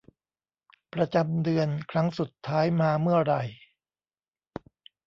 [0.93, 3.43] ประจำเดือนครั้งสุดท้ายมาเมื่อไหร่